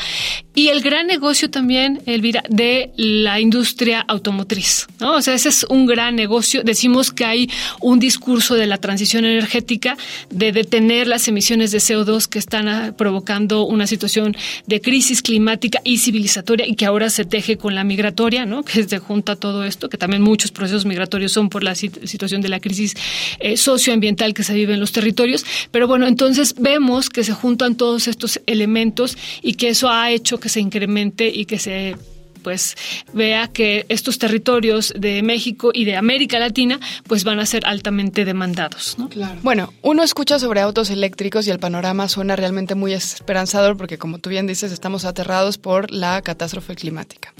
y 0.54 0.68
el 0.68 0.80
gran 0.80 1.06
negocio 1.06 1.50
también, 1.50 2.00
Elvira, 2.06 2.42
de 2.48 2.92
la 2.96 3.40
industria 3.40 4.00
automotriz, 4.00 4.86
¿no? 5.00 5.16
O 5.16 5.22
sea, 5.22 5.34
ese 5.34 5.50
es 5.50 5.66
un 5.68 5.86
gran 5.86 6.16
negocio. 6.16 6.62
Decimos 6.64 7.12
que 7.12 7.24
hay 7.24 7.50
un 7.80 7.98
discurso 7.98 8.54
de 8.54 8.66
la 8.66 8.78
transición 8.78 9.24
energética 9.24 9.96
de 10.30 10.52
detener 10.52 11.08
las 11.08 11.28
emisiones 11.28 11.72
de 11.72 11.78
CO2 11.78 12.26
que 12.26 12.38
están 12.38 12.68
ah, 12.68 12.94
provocando 12.96 13.66
una 13.66 13.86
situación 13.86 14.36
de 14.66 14.80
crisis 14.80 15.22
climática 15.22 15.80
y 15.84 15.98
civilizatoria 15.98 16.66
y 16.66 16.74
que 16.74 16.86
ahora 16.86 17.10
se 17.10 17.24
teje 17.24 17.56
con 17.56 17.74
la 17.74 17.84
migratoria, 17.84 18.46
¿no? 18.46 18.62
Que 18.76 18.82
se 18.84 18.98
junta 18.98 19.36
todo 19.36 19.64
esto, 19.64 19.88
que 19.88 19.96
también 19.96 20.22
muchos 20.22 20.50
procesos 20.50 20.84
migratorios 20.84 21.32
son 21.32 21.48
por 21.48 21.62
la 21.62 21.74
situación 21.74 22.40
de 22.40 22.48
la 22.48 22.60
crisis 22.60 22.75
eh, 23.40 23.56
socioambiental 23.56 24.34
que 24.34 24.42
se 24.42 24.54
vive 24.54 24.74
en 24.74 24.80
los 24.80 24.92
territorios. 24.92 25.44
Pero 25.70 25.86
bueno, 25.86 26.06
entonces 26.06 26.54
vemos 26.58 27.10
que 27.10 27.24
se 27.24 27.32
juntan 27.32 27.76
todos 27.76 28.08
estos 28.08 28.40
elementos 28.46 29.16
y 29.42 29.54
que 29.54 29.68
eso 29.68 29.90
ha 29.90 30.10
hecho 30.10 30.38
que 30.38 30.48
se 30.48 30.60
incremente 30.60 31.28
y 31.28 31.44
que 31.44 31.58
se 31.58 31.96
pues 32.46 32.76
vea 33.12 33.48
que 33.48 33.86
estos 33.88 34.20
territorios 34.20 34.94
de 34.96 35.20
México 35.20 35.72
y 35.74 35.84
de 35.84 35.96
América 35.96 36.38
Latina 36.38 36.78
pues 37.08 37.24
van 37.24 37.40
a 37.40 37.44
ser 37.44 37.66
altamente 37.66 38.24
demandados. 38.24 38.94
¿no? 38.98 39.08
Claro. 39.08 39.40
Bueno, 39.42 39.72
uno 39.82 40.04
escucha 40.04 40.38
sobre 40.38 40.60
autos 40.60 40.90
eléctricos 40.90 41.48
y 41.48 41.50
el 41.50 41.58
panorama 41.58 42.08
suena 42.08 42.36
realmente 42.36 42.76
muy 42.76 42.92
esperanzador 42.92 43.76
porque 43.76 43.98
como 43.98 44.18
tú 44.18 44.30
bien 44.30 44.46
dices 44.46 44.70
estamos 44.70 45.04
aterrados 45.04 45.58
por 45.58 45.90
la 45.90 46.22
catástrofe 46.22 46.76
climática. 46.76 47.34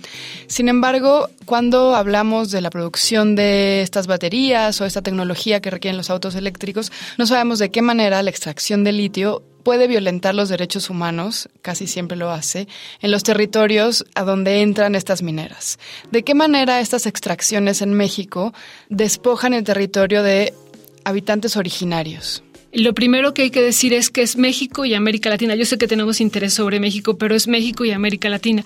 Sin 0.48 0.68
embargo, 0.68 1.30
cuando 1.44 1.94
hablamos 1.94 2.50
de 2.50 2.60
la 2.60 2.70
producción 2.70 3.36
de 3.36 3.82
estas 3.82 4.08
baterías 4.08 4.80
o 4.80 4.86
esta 4.86 5.02
tecnología 5.02 5.60
que 5.60 5.70
requieren 5.70 5.98
los 5.98 6.10
autos 6.10 6.34
eléctricos, 6.34 6.90
no 7.16 7.28
sabemos 7.28 7.60
de 7.60 7.70
qué 7.70 7.80
manera 7.80 8.24
la 8.24 8.30
extracción 8.30 8.82
de 8.82 8.90
litio 8.90 9.44
puede 9.66 9.88
violentar 9.88 10.32
los 10.32 10.48
derechos 10.48 10.90
humanos, 10.90 11.48
casi 11.60 11.88
siempre 11.88 12.16
lo 12.16 12.30
hace, 12.30 12.68
en 13.00 13.10
los 13.10 13.24
territorios 13.24 14.04
a 14.14 14.22
donde 14.22 14.62
entran 14.62 14.94
estas 14.94 15.22
mineras. 15.22 15.80
¿De 16.12 16.22
qué 16.22 16.36
manera 16.36 16.78
estas 16.78 17.04
extracciones 17.04 17.82
en 17.82 17.92
México 17.92 18.54
despojan 18.90 19.54
el 19.54 19.64
territorio 19.64 20.22
de 20.22 20.54
habitantes 21.02 21.56
originarios? 21.56 22.44
Lo 22.76 22.92
primero 22.92 23.32
que 23.32 23.40
hay 23.40 23.50
que 23.50 23.62
decir 23.62 23.94
es 23.94 24.10
que 24.10 24.20
es 24.20 24.36
México 24.36 24.84
y 24.84 24.92
América 24.92 25.30
Latina. 25.30 25.54
Yo 25.54 25.64
sé 25.64 25.78
que 25.78 25.88
tenemos 25.88 26.20
interés 26.20 26.52
sobre 26.52 26.78
México, 26.78 27.16
pero 27.16 27.34
es 27.34 27.48
México 27.48 27.86
y 27.86 27.90
América 27.90 28.28
Latina, 28.28 28.64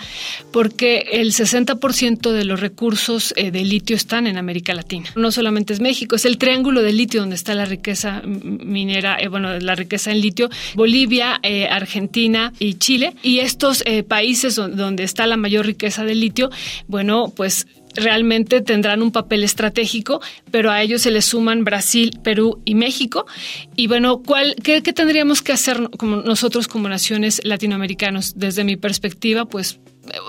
porque 0.50 1.07
el 1.12 1.33
60% 1.33 2.33
de 2.33 2.45
los 2.45 2.59
recursos 2.59 3.33
eh, 3.37 3.52
de 3.52 3.64
litio 3.64 3.95
están 3.95 4.26
en 4.26 4.37
América 4.37 4.75
Latina. 4.75 5.11
No 5.14 5.31
solamente 5.31 5.73
es 5.75 5.81
México, 5.81 6.17
es 6.17 6.25
el 6.25 6.38
triángulo 6.38 6.83
de 6.83 6.93
litio 6.93 7.21
donde 7.21 7.37
está 7.37 7.55
la 7.55 7.67
riqueza 7.67 8.21
minera, 8.25 9.17
eh, 9.21 9.29
bueno, 9.29 9.57
la 9.61 9.76
riqueza 9.76 10.11
en 10.11 10.21
litio, 10.21 10.50
Bolivia, 10.75 11.38
eh, 11.45 11.69
Argentina 11.69 12.52
y 12.59 12.75
Chile. 12.75 13.14
Y 13.23 13.38
estos 13.38 13.85
países 14.09 14.57
donde 14.57 15.05
está 15.05 15.29
la 15.29 15.37
mayor 15.37 15.67
riqueza 15.67 16.05
de 16.05 16.17
litio, 16.17 16.50
bueno, 16.88 17.33
pues 17.37 17.69
realmente 17.95 18.61
tendrán 18.61 19.03
un 19.03 19.13
papel 19.13 19.45
estratégico, 19.45 20.21
pero 20.51 20.71
a 20.71 20.83
ellos 20.83 21.03
se 21.03 21.11
les 21.11 21.25
suman 21.25 21.65
Brasil, 21.65 22.19
Perú 22.23 22.61
y 22.65 22.75
México. 22.75 23.27
Y 23.77 23.87
bueno, 23.87 24.23
¿cuál, 24.23 24.55
qué, 24.63 24.83
qué, 24.83 24.93
tendríamos 24.93 25.43
que 25.43 25.53
hacer 25.53 25.91
como 25.99 26.17
nosotros 26.17 26.69
como 26.69 26.89
naciones 26.89 27.41
latinoamericanos? 27.45 28.35
Desde 28.37 28.65
mi 28.65 28.77
perspectiva, 28.77 29.45
pues 29.45 29.81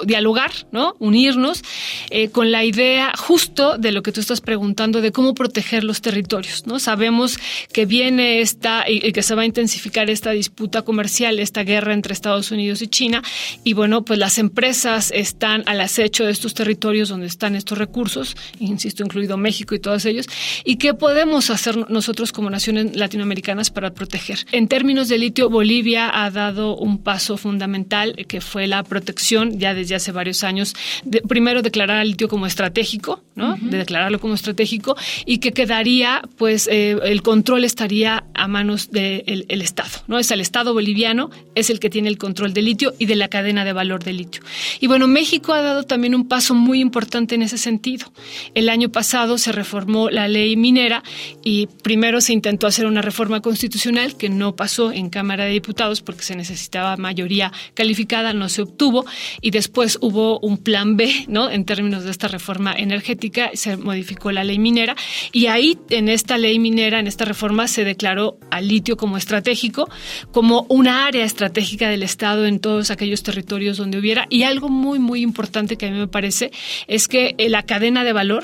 dialogar, 0.05 0.51
¿no? 0.71 0.95
Unirnos 0.99 1.63
eh, 2.09 2.29
con 2.29 2.51
la 2.51 2.63
idea 2.63 3.13
justo 3.17 3.77
de 3.77 3.91
lo 3.91 4.03
que 4.03 4.11
tú 4.11 4.19
estás 4.19 4.41
preguntando 4.41 5.01
de 5.01 5.11
cómo 5.11 5.33
proteger 5.33 5.83
los 5.83 6.01
territorios, 6.01 6.65
¿no? 6.67 6.79
Sabemos 6.79 7.37
que 7.71 7.85
viene 7.85 8.41
esta 8.41 8.85
y 8.87 9.11
que 9.11 9.23
se 9.23 9.35
va 9.35 9.43
a 9.43 9.45
intensificar 9.45 10.09
esta 10.09 10.31
disputa 10.31 10.81
comercial, 10.83 11.39
esta 11.39 11.63
guerra 11.63 11.93
entre 11.93 12.13
Estados 12.13 12.51
Unidos 12.51 12.81
y 12.81 12.87
China 12.87 13.21
y 13.63 13.73
bueno, 13.73 14.03
pues 14.03 14.19
las 14.19 14.37
empresas 14.37 15.11
están 15.13 15.63
al 15.65 15.81
acecho 15.81 16.25
de 16.25 16.31
estos 16.31 16.53
territorios 16.53 17.09
donde 17.09 17.27
están 17.27 17.55
estos 17.55 17.77
recursos, 17.77 18.35
insisto, 18.59 19.03
incluido 19.03 19.37
México 19.37 19.75
y 19.75 19.79
todos 19.79 20.05
ellos, 20.05 20.27
y 20.63 20.77
qué 20.77 20.93
podemos 20.93 21.49
hacer 21.49 21.89
nosotros 21.89 22.31
como 22.31 22.49
naciones 22.49 22.95
latinoamericanas 22.95 23.69
para 23.69 23.93
proteger. 23.93 24.39
En 24.51 24.67
términos 24.67 25.09
de 25.09 25.17
litio, 25.17 25.49
Bolivia 25.49 26.09
ha 26.23 26.29
dado 26.31 26.75
un 26.77 26.97
paso 27.01 27.37
fundamental 27.37 28.15
que 28.27 28.41
fue 28.41 28.67
la 28.67 28.83
protección 28.83 29.59
ya 29.59 29.70
desde 29.73 29.95
hace 29.95 30.11
varios 30.11 30.43
años, 30.43 30.75
de, 31.03 31.21
primero 31.21 31.61
declarar 31.61 31.97
al 31.97 32.09
litio 32.09 32.27
como 32.27 32.45
estratégico, 32.45 33.23
¿no? 33.35 33.57
De 33.59 33.77
declararlo 33.77 34.19
como 34.19 34.33
estratégico 34.33 34.95
y 35.25 35.39
que 35.39 35.51
quedaría, 35.51 36.21
pues, 36.37 36.67
eh, 36.71 36.97
el 37.03 37.21
control 37.21 37.63
estaría 37.63 38.23
a 38.33 38.47
manos 38.47 38.91
del 38.91 39.45
el 39.47 39.61
Estado, 39.61 40.03
¿no? 40.07 40.19
Es 40.19 40.31
el 40.31 40.41
Estado 40.41 40.73
boliviano, 40.73 41.29
es 41.55 41.69
el 41.69 41.79
que 41.79 41.89
tiene 41.89 42.09
el 42.09 42.17
control 42.17 42.53
del 42.53 42.65
litio 42.65 42.93
y 42.99 43.05
de 43.05 43.15
la 43.15 43.27
cadena 43.27 43.65
de 43.65 43.73
valor 43.73 44.03
del 44.03 44.17
litio. 44.17 44.41
Y 44.79 44.87
bueno, 44.87 45.07
México 45.07 45.53
ha 45.53 45.61
dado 45.61 45.83
también 45.83 46.15
un 46.15 46.27
paso 46.27 46.53
muy 46.55 46.79
importante 46.79 47.35
en 47.35 47.41
ese 47.41 47.57
sentido. 47.57 48.11
El 48.53 48.69
año 48.69 48.89
pasado 48.89 49.37
se 49.37 49.51
reformó 49.51 50.09
la 50.09 50.27
ley 50.27 50.55
minera 50.55 51.03
y 51.43 51.67
primero 51.67 52.21
se 52.21 52.33
intentó 52.33 52.67
hacer 52.67 52.85
una 52.85 53.01
reforma 53.01 53.41
constitucional 53.41 54.15
que 54.17 54.29
no 54.29 54.55
pasó 54.55 54.91
en 54.91 55.09
Cámara 55.09 55.45
de 55.45 55.51
Diputados 55.51 56.01
porque 56.01 56.23
se 56.23 56.35
necesitaba 56.35 56.97
mayoría 56.97 57.51
calificada, 57.73 58.33
no 58.33 58.49
se 58.49 58.63
obtuvo 58.63 59.05
y 59.41 59.50
después 59.51 59.97
hubo 60.01 60.39
un 60.39 60.57
plan 60.57 60.97
B, 60.97 61.25
¿no? 61.27 61.49
En 61.49 61.65
términos 61.65 62.03
de 62.03 62.11
esta 62.11 62.27
reforma 62.27 62.73
energética, 62.73 63.51
se 63.53 63.77
modificó 63.77 64.31
la 64.31 64.43
ley 64.43 64.59
minera 64.59 64.95
y 65.31 65.47
ahí 65.47 65.77
en 65.89 66.09
esta 66.09 66.37
ley 66.37 66.59
minera, 66.59 66.99
en 66.99 67.07
esta 67.07 67.25
reforma, 67.25 67.67
se 67.67 67.83
declaró 67.83 68.37
al 68.49 68.67
litio 68.67 68.97
como 68.97 69.17
estratégico, 69.17 69.89
como 70.31 70.65
una 70.69 71.05
área 71.05 71.25
estratégica 71.25 71.89
del 71.89 72.03
Estado 72.03 72.45
en 72.45 72.59
todos 72.59 72.91
aquellos 72.91 73.23
territorios 73.23 73.77
donde 73.77 73.99
hubiera. 73.99 74.27
Y 74.29 74.43
algo 74.43 74.69
muy, 74.69 74.99
muy 74.99 75.21
importante 75.21 75.77
que 75.77 75.87
a 75.87 75.91
mí 75.91 75.97
me 75.97 76.07
parece 76.07 76.51
es 76.87 77.07
que 77.07 77.35
la 77.37 77.63
cadena 77.63 78.03
de 78.03 78.13
valor, 78.13 78.43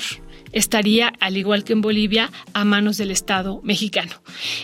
estaría, 0.52 1.12
al 1.20 1.36
igual 1.36 1.64
que 1.64 1.72
en 1.72 1.80
Bolivia, 1.80 2.30
a 2.52 2.64
manos 2.64 2.96
del 2.96 3.10
Estado 3.10 3.60
mexicano. 3.62 4.12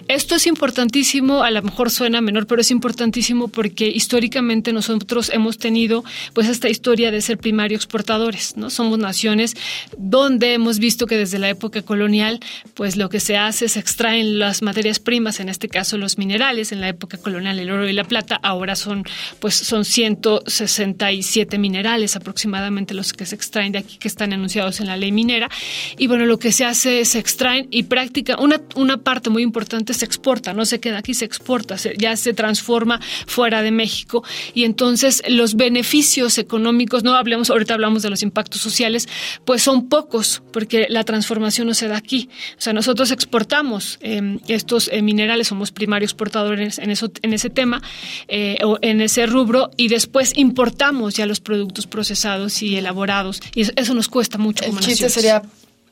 Esto 0.08 0.34
es 0.34 0.46
importantísimo, 0.46 1.42
a 1.42 1.50
lo 1.50 1.62
mejor 1.62 1.90
suena 1.90 2.20
menor, 2.20 2.46
pero 2.46 2.60
es 2.60 2.70
importantísimo 2.70 3.48
porque 3.48 3.88
históricamente 3.88 4.72
nosotros 4.72 5.30
hemos 5.30 5.58
tenido 5.58 6.04
pues 6.32 6.48
esta 6.48 6.68
historia 6.68 7.10
de 7.10 7.20
ser 7.20 7.38
primario 7.38 7.76
exportadores, 7.76 8.56
¿no? 8.56 8.70
Somos 8.70 8.98
naciones 8.98 9.54
donde 9.96 10.54
hemos 10.54 10.78
visto 10.78 11.06
que 11.06 11.16
desde 11.16 11.38
la 11.38 11.48
época 11.48 11.82
colonial, 11.82 12.40
pues 12.74 12.96
lo 12.96 13.08
que 13.08 13.20
se 13.20 13.36
hace 13.36 13.66
es 13.66 13.76
extraen 13.76 14.38
las 14.38 14.62
materias 14.62 14.98
primas, 14.98 15.40
en 15.40 15.48
este 15.48 15.68
caso 15.68 15.98
los 15.98 16.18
minerales, 16.18 16.72
en 16.72 16.80
la 16.80 16.88
época 16.88 17.18
colonial 17.18 17.58
el 17.58 17.70
oro 17.70 17.88
y 17.88 17.92
la 17.92 18.04
plata, 18.04 18.38
ahora 18.42 18.76
son 18.76 19.04
pues 19.40 19.54
son 19.54 19.84
167 19.84 21.58
minerales 21.58 22.16
aproximadamente 22.16 22.94
los 22.94 23.12
que 23.12 23.26
se 23.26 23.34
extraen 23.34 23.72
de 23.72 23.78
aquí 23.78 23.98
que 23.98 24.08
están 24.08 24.32
anunciados 24.32 24.80
en 24.80 24.86
la 24.86 24.96
ley 24.96 25.12
minera 25.12 25.48
y 25.98 26.06
bueno, 26.06 26.26
lo 26.26 26.38
que 26.38 26.52
se 26.52 26.64
hace 26.64 27.00
es 27.00 27.10
se 27.10 27.18
extraen 27.18 27.68
y 27.70 27.84
práctica, 27.84 28.36
una, 28.38 28.60
una 28.74 28.98
parte 28.98 29.30
muy 29.30 29.42
importante 29.42 29.94
se 29.94 30.04
exporta, 30.04 30.52
no 30.52 30.64
se 30.64 30.80
queda 30.80 30.98
aquí, 30.98 31.14
se 31.14 31.24
exporta, 31.24 31.76
ya 31.98 32.16
se 32.16 32.32
transforma 32.34 33.00
fuera 33.26 33.62
de 33.62 33.70
México 33.70 34.24
y 34.54 34.64
entonces 34.64 35.22
los 35.28 35.54
beneficios 35.54 36.38
económicos, 36.38 37.04
no 37.04 37.14
hablemos, 37.14 37.50
ahorita 37.50 37.74
hablamos 37.74 38.02
de 38.02 38.10
los 38.10 38.22
impactos 38.22 38.60
sociales, 38.60 39.08
pues 39.44 39.62
son 39.62 39.88
pocos 39.88 40.42
porque 40.52 40.86
la 40.88 41.04
transformación 41.04 41.66
no 41.66 41.74
se 41.74 41.88
da 41.88 41.96
aquí. 41.96 42.28
O 42.58 42.60
sea, 42.60 42.72
nosotros 42.72 43.10
exportamos 43.10 43.98
em, 44.00 44.38
estos 44.48 44.88
eh, 44.92 45.02
minerales, 45.02 45.48
somos 45.48 45.72
primarios 45.72 46.10
exportadores 46.10 46.78
en, 46.78 46.90
eso, 46.90 47.10
en 47.22 47.32
ese 47.32 47.50
tema 47.50 47.82
eh, 48.28 48.58
o 48.64 48.78
en 48.82 49.00
ese 49.00 49.26
rubro 49.26 49.70
y 49.76 49.88
después 49.88 50.32
importamos 50.36 51.14
ya 51.14 51.26
los 51.26 51.40
productos 51.40 51.86
procesados 51.86 52.62
y 52.62 52.76
elaborados 52.76 53.40
y 53.54 53.62
eso, 53.62 53.94
nos 53.94 54.08
cuesta 54.08 54.38
mucho. 54.38 54.64
El 54.64 54.78
chiste 54.78 55.08
sería 55.08 55.42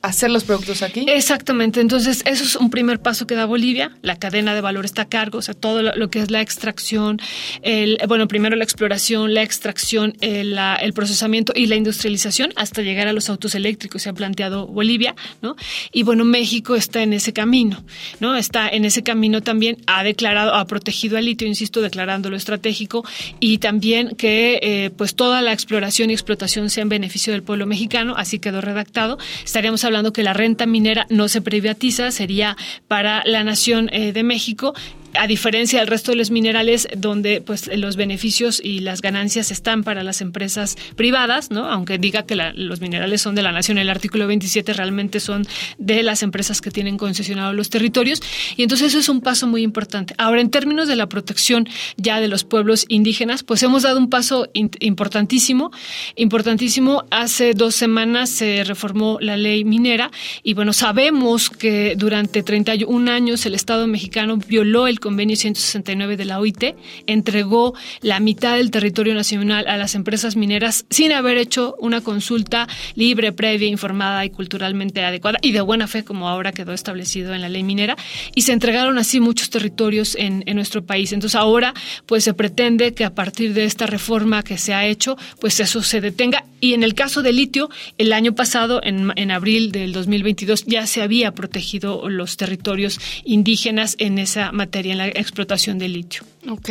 hacer 0.03 0.29
los 0.29 0.43
productos 0.43 0.83
aquí. 0.83 1.05
Exactamente, 1.07 1.79
entonces 1.79 2.23
eso 2.25 2.43
es 2.43 2.57
un 2.57 2.69
primer 2.69 2.99
paso 2.99 3.25
que 3.25 3.35
da 3.35 3.45
Bolivia, 3.45 3.93
la 4.01 4.17
cadena 4.17 4.53
de 4.53 4.59
valor 4.59 4.83
está 4.83 5.03
a 5.03 5.07
cargo, 5.07 5.37
o 5.37 5.41
sea, 5.41 5.53
todo 5.53 5.81
lo, 5.81 6.09
que 6.09 6.19
es 6.19 6.29
la 6.29 6.41
extracción, 6.41 7.21
el, 7.61 7.97
bueno, 8.09 8.27
primero 8.27 8.57
la 8.57 8.65
exploración, 8.65 9.33
la 9.33 9.43
extracción, 9.43 10.17
el, 10.19 10.59
procesamiento 10.93 11.53
y 11.55 11.67
la 11.67 11.77
industrialización 11.77 12.51
hasta 12.57 12.81
llegar 12.81 13.07
a 13.07 13.13
los 13.13 13.29
autos 13.29 13.55
eléctricos, 13.55 14.01
se 14.01 14.09
ha 14.09 14.13
planteado 14.13 14.67
Bolivia, 14.67 15.15
¿no? 15.41 15.55
Y 15.93 16.03
bueno, 16.03 16.25
México 16.25 16.75
está 16.75 17.01
en 17.01 17.13
ese 17.13 17.31
camino, 17.31 17.81
¿no? 18.19 18.35
Está 18.35 18.67
en 18.67 18.83
ese 18.83 19.03
camino 19.03 19.41
también, 19.41 19.77
ha 19.87 20.03
declarado, 20.03 20.53
ha 20.53 20.67
protegido 20.67 21.17
al 21.17 21.23
litio, 21.25 21.47
insisto, 21.47 21.81
declarándolo 21.81 22.35
estratégico 22.35 23.05
y 23.39 23.59
también 23.59 24.17
que 24.17 24.59
eh, 24.61 24.91
pues 24.97 25.15
toda 25.15 25.41
la 25.41 25.53
exploración 25.53 26.09
y 26.09 26.13
explotación 26.13 26.69
sea 26.69 26.81
en 26.81 26.89
beneficio 26.89 27.31
del 27.31 27.41
pueblo 27.41 27.65
mexicano, 27.65 28.15
así 28.17 28.39
quedó 28.39 28.59
redactado. 28.59 29.17
Estaríamos 29.45 29.85
hablando 29.85 29.92
hablando 29.93 30.13
que 30.13 30.23
la 30.23 30.33
renta 30.33 30.65
minera 30.65 31.05
no 31.09 31.27
se 31.27 31.41
privatiza, 31.41 32.11
sería 32.11 32.57
para 32.87 33.23
la 33.25 33.43
Nación 33.43 33.89
eh, 33.93 34.11
de 34.11 34.23
México 34.23 34.73
a 35.17 35.27
diferencia 35.27 35.79
del 35.79 35.87
resto 35.87 36.11
de 36.11 36.17
los 36.17 36.31
minerales 36.31 36.87
donde 36.95 37.41
pues 37.41 37.69
los 37.75 37.95
beneficios 37.95 38.61
y 38.63 38.79
las 38.79 39.01
ganancias 39.01 39.51
están 39.51 39.83
para 39.83 40.03
las 40.03 40.21
empresas 40.21 40.75
privadas, 40.95 41.51
¿no? 41.51 41.65
Aunque 41.65 41.97
diga 41.97 42.23
que 42.23 42.35
los 42.35 42.81
minerales 42.81 43.21
son 43.21 43.35
de 43.35 43.41
la 43.41 43.51
nación, 43.51 43.77
el 43.77 43.89
artículo 43.89 44.27
27 44.27 44.73
realmente 44.73 45.19
son 45.19 45.45
de 45.77 46.03
las 46.03 46.23
empresas 46.23 46.61
que 46.61 46.71
tienen 46.71 46.97
concesionados 46.97 47.55
los 47.55 47.69
territorios 47.69 48.21
y 48.55 48.63
entonces 48.63 48.87
eso 48.87 48.99
es 48.99 49.09
un 49.09 49.21
paso 49.21 49.47
muy 49.47 49.61
importante. 49.61 50.15
Ahora, 50.17 50.41
en 50.41 50.49
términos 50.49 50.87
de 50.87 50.95
la 50.95 51.07
protección 51.07 51.67
ya 51.97 52.19
de 52.19 52.27
los 52.27 52.43
pueblos 52.43 52.85
indígenas, 52.87 53.43
pues 53.43 53.63
hemos 53.63 53.83
dado 53.83 53.99
un 53.99 54.09
paso 54.09 54.49
importantísimo, 54.53 55.71
importantísimo. 56.15 57.05
Hace 57.11 57.53
dos 57.53 57.75
semanas 57.75 58.29
se 58.29 58.63
reformó 58.63 59.17
la 59.21 59.37
ley 59.37 59.63
minera 59.63 60.11
y 60.43 60.53
bueno, 60.53 60.73
sabemos 60.73 61.49
que 61.49 61.95
durante 61.97 62.43
31 62.43 63.11
años 63.11 63.45
el 63.45 63.55
Estado 63.55 63.87
mexicano 63.87 64.37
violó 64.37 64.87
el 64.87 64.99
convenio 65.03 65.35
169 65.35 66.15
de 66.15 66.23
la 66.23 66.39
OIT, 66.39 66.75
entregó 67.07 67.73
la 68.01 68.21
mitad 68.21 68.55
del 68.55 68.71
territorio 68.71 69.13
nacional 69.13 69.67
a 69.67 69.75
las 69.75 69.95
empresas 69.95 70.37
mineras 70.37 70.85
sin 70.89 71.11
haber 71.11 71.37
hecho 71.37 71.75
una 71.79 71.99
consulta 71.99 72.69
libre, 72.95 73.33
previa, 73.33 73.67
informada 73.67 74.23
y 74.23 74.29
culturalmente 74.29 75.03
adecuada 75.03 75.39
y 75.41 75.51
de 75.51 75.59
buena 75.59 75.87
fe, 75.87 76.05
como 76.05 76.29
ahora 76.29 76.53
quedó 76.53 76.71
establecido 76.71 77.33
en 77.33 77.41
la 77.41 77.49
ley 77.49 77.63
minera, 77.63 77.97
y 78.33 78.43
se 78.43 78.53
entregaron 78.53 78.97
así 78.97 79.19
muchos 79.19 79.49
territorios 79.49 80.15
en, 80.15 80.43
nuestro 80.53 80.85
país. 80.85 81.11
Entonces 81.11 81.35
ahora 81.35 81.73
pues 82.05 82.23
se 82.23 82.33
pretende 82.33 82.93
que 82.93 83.03
a 83.03 83.15
partir 83.15 83.53
de 83.53 83.65
esta 83.65 83.87
reforma 83.87 84.43
que 84.43 84.57
se 84.59 84.73
ha 84.73 84.85
hecho, 84.85 85.17
pues 85.41 85.59
eso 85.59 85.81
se 85.81 85.99
detenga. 85.99 86.45
Y 86.63 86.73
en 86.73 86.83
el 86.83 86.93
caso 86.93 87.23
del 87.23 87.35
litio, 87.35 87.69
el 87.97 88.13
año 88.13 88.35
pasado, 88.35 88.79
en, 88.81 89.11
en 89.17 89.31
abril 89.31 89.73
del 89.73 89.91
2022, 89.91 90.63
ya 90.65 90.87
se 90.87 91.01
había 91.01 91.33
protegido 91.33 92.07
los 92.07 92.37
territorios 92.37 93.01
indígenas 93.25 93.97
en 93.99 94.17
esa 94.17 94.53
materia 94.53 94.93
en 94.93 94.99
la 94.99 95.07
explotación 95.09 95.77
de 95.77 95.89
litio. 95.89 96.23
Ok, 96.49 96.69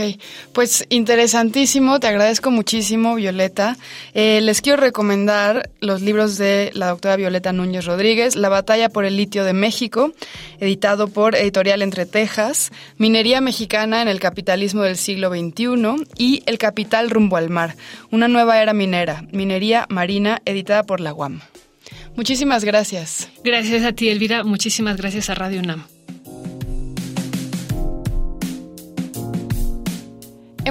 pues 0.53 0.87
interesantísimo, 0.91 1.99
te 1.99 2.07
agradezco 2.07 2.51
muchísimo, 2.51 3.15
Violeta. 3.15 3.79
Eh, 4.13 4.41
les 4.43 4.61
quiero 4.61 4.81
recomendar 4.81 5.71
los 5.81 6.03
libros 6.03 6.37
de 6.37 6.71
la 6.75 6.89
doctora 6.89 7.17
Violeta 7.17 7.53
Núñez 7.53 7.87
Rodríguez, 7.87 8.37
La 8.37 8.51
batalla 8.51 8.91
por 8.91 9.07
el 9.07 9.17
litio 9.17 9.45
de 9.45 9.55
México, 9.55 10.13
editado 10.61 11.09
por 11.09 11.37
Editorial 11.37 11.81
Entre 11.81 12.05
Tejas, 12.05 12.71
Minería 12.99 13.41
Mexicana 13.41 14.03
en 14.03 14.09
el 14.09 14.21
capitalismo 14.21 14.83
del 14.83 14.99
siglo 14.99 15.31
XXI 15.31 16.05
y 16.19 16.43
El 16.45 16.59
capital 16.59 17.09
rumbo 17.09 17.39
al 17.39 17.49
mar, 17.49 17.75
una 18.11 18.29
nueva 18.29 18.61
era 18.61 18.75
minera, 18.75 19.25
Minería 19.33 19.87
Marina, 19.89 20.43
editada 20.45 20.83
por 20.83 21.01
la 21.01 21.15
UAM. 21.15 21.41
Muchísimas 22.15 22.65
gracias. 22.65 23.31
Gracias 23.43 23.85
a 23.85 23.93
ti, 23.93 24.11
Elvira. 24.11 24.45
Muchísimas 24.45 24.99
gracias 24.99 25.31
a 25.31 25.35
Radio 25.35 25.61
UNAM. 25.61 25.92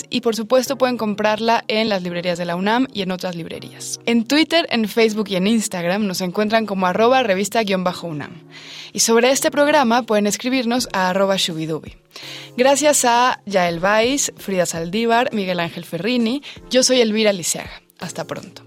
y 0.10 0.22
por 0.22 0.36
supuesto 0.36 0.80
pueden 0.80 0.98
comprarla 0.98 1.64
en 1.68 1.88
las 1.88 2.02
librerías 2.02 2.40
de 2.40 2.46
la 2.46 2.56
UNAM 2.56 2.88
y 2.92 3.04
en 3.04 3.12
otras 3.12 3.36
librerías. 3.36 4.00
En 4.08 4.26
Twitter, 4.26 4.66
en 4.72 4.88
Facebook 4.88 5.28
y 5.30 5.36
en 5.36 5.46
Instagram 5.46 6.08
nos 6.08 6.22
encuentran 6.22 6.66
como 6.66 6.88
arroba 6.88 7.22
revista-UNAM. 7.22 8.42
Y 8.92 9.02
sobre 9.02 9.30
este 9.30 9.52
programa 9.52 10.02
pueden 10.02 10.26
escribirnos 10.26 10.90
a 10.94 11.12
arroba 11.12 11.36
shubidubi. 11.38 11.96
Gracias 12.58 13.06
a 13.06 13.42
Yael 13.46 13.80
Vais, 13.80 14.34
Frida 14.38 14.66
Saldívar, 14.66 15.30
Miguel 15.34 15.60
Ángel 15.60 15.86
Ferrini, 15.86 16.42
yo 16.70 16.84
soy 16.84 17.02
Elvira 17.02 17.34
Liceaga. 17.34 17.82
Hasta 18.00 18.26
pronto. 18.26 18.64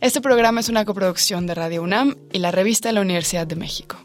Este 0.00 0.20
programa 0.20 0.60
es 0.60 0.68
una 0.68 0.84
coproducción 0.84 1.46
de 1.46 1.54
Radio 1.54 1.82
UNAM 1.82 2.16
y 2.32 2.38
la 2.38 2.50
revista 2.50 2.90
de 2.90 2.94
la 2.94 3.00
Universidad 3.00 3.46
de 3.46 3.56
México. 3.56 3.96